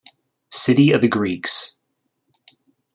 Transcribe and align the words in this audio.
"City 0.49 0.93
of 0.93 1.01
the 1.01 1.07
Greeks". 1.07 1.77